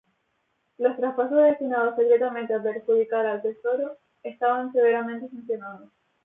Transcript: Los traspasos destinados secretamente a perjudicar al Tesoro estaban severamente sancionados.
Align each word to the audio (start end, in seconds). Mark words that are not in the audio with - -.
Los 0.79 0.97
traspasos 0.97 1.37
destinados 1.37 1.95
secretamente 1.95 2.55
a 2.55 2.63
perjudicar 2.63 3.23
al 3.27 3.43
Tesoro 3.43 3.99
estaban 4.23 4.71
severamente 4.71 5.29
sancionados. 5.29 5.91